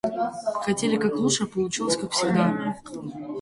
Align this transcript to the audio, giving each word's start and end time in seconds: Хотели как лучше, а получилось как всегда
Хотели 0.65 0.95
как 0.97 1.15
лучше, 1.15 1.43
а 1.43 1.45
получилось 1.45 1.95
как 1.95 2.09
всегда 2.11 2.75